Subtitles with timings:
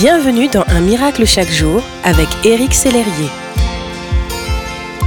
[0.00, 3.28] Bienvenue dans Un miracle chaque jour avec Éric Sellerier.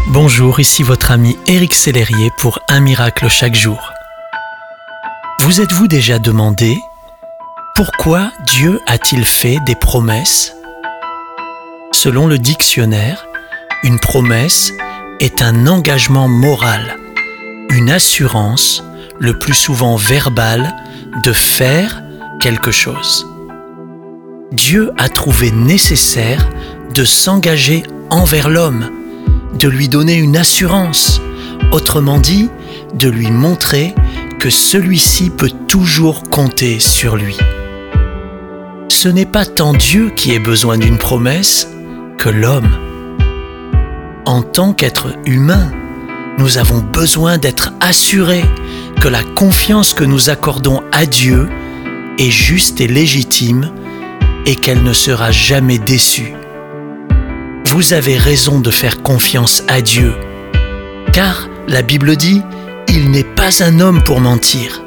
[0.10, 3.92] Bonjour, ici votre ami Éric Sellerier pour Un miracle chaque jour.
[5.40, 6.78] Vous êtes-vous déjà demandé
[7.74, 10.54] pourquoi Dieu a-t-il fait des promesses?
[11.92, 13.26] Selon le dictionnaire,
[13.82, 14.74] une promesse
[15.20, 17.00] est un engagement moral,
[17.72, 18.84] une assurance,
[19.18, 20.72] le plus souvent verbale,
[21.24, 22.04] de faire
[22.40, 23.33] quelque chose.
[24.54, 26.48] Dieu a trouvé nécessaire
[26.94, 28.88] de s'engager envers l'homme,
[29.58, 31.20] de lui donner une assurance,
[31.72, 32.52] autrement dit,
[32.94, 33.96] de lui montrer
[34.40, 37.36] que celui-ci peut toujours compter sur lui.
[38.90, 41.68] Ce n'est pas tant Dieu qui ait besoin d'une promesse
[42.20, 42.78] que l'homme.
[44.28, 45.72] En tant qu'être humain,
[46.38, 48.46] nous avons besoin d'être assurés
[49.02, 51.50] que la confiance que nous accordons à Dieu
[52.20, 53.72] est juste et légitime
[54.46, 56.34] et qu'elle ne sera jamais déçue.
[57.66, 60.14] Vous avez raison de faire confiance à Dieu,
[61.12, 62.42] car la Bible dit,
[62.88, 64.84] il n'est pas un homme pour mentir.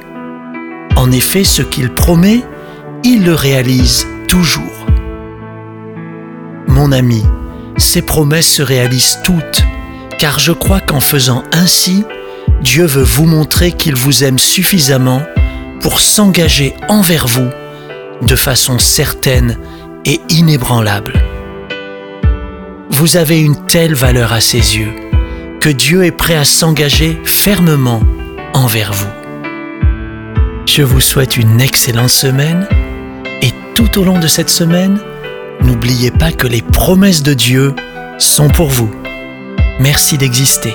[0.96, 2.42] En effet, ce qu'il promet,
[3.02, 4.86] il le réalise toujours.
[6.68, 7.22] Mon ami,
[7.76, 9.62] ces promesses se réalisent toutes,
[10.18, 12.04] car je crois qu'en faisant ainsi,
[12.62, 15.22] Dieu veut vous montrer qu'il vous aime suffisamment
[15.80, 17.50] pour s'engager envers vous
[18.22, 19.58] de façon certaine
[20.04, 21.14] et inébranlable.
[22.90, 24.92] Vous avez une telle valeur à ses yeux
[25.60, 28.00] que Dieu est prêt à s'engager fermement
[28.54, 29.08] envers vous.
[30.66, 32.66] Je vous souhaite une excellente semaine
[33.42, 34.98] et tout au long de cette semaine,
[35.62, 37.74] n'oubliez pas que les promesses de Dieu
[38.18, 38.90] sont pour vous.
[39.80, 40.74] Merci d'exister.